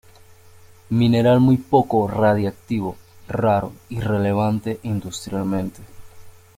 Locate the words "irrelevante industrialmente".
3.89-5.79